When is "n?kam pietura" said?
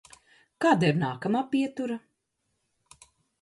1.03-1.99